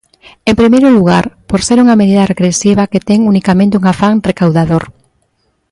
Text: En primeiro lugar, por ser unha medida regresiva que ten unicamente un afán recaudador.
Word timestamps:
En 0.49 0.55
primeiro 0.61 0.89
lugar, 0.97 1.25
por 1.49 1.59
ser 1.67 1.77
unha 1.85 1.99
medida 2.01 2.29
regresiva 2.31 2.89
que 2.91 3.03
ten 3.07 3.19
unicamente 3.31 3.79
un 3.79 3.85
afán 3.91 4.15
recaudador. 4.29 4.83